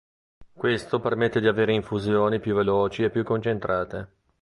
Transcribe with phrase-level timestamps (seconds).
[0.51, 4.09] Questo permette di avere infusioni più veloci e più concentrate.